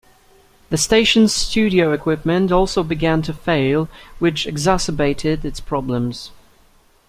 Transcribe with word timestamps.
The 0.71 0.79
station's 0.79 1.31
studio 1.31 1.91
equipment 1.93 2.51
also 2.51 2.81
began 2.81 3.21
to 3.21 3.33
fail, 3.33 3.87
which 4.17 4.47
exacerbated 4.47 5.45
its 5.45 5.59
problems. 5.59 6.31